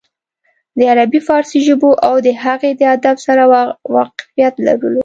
د 0.77 0.79
عربي 0.91 1.19
فارسي 1.27 1.59
ژبو 1.67 1.89
او 2.07 2.15
د 2.25 2.27
هغې 2.43 2.71
د 2.75 2.81
ادب 2.95 3.17
سره 3.25 3.43
واقفيت 3.95 4.53
لرلو 4.65 4.99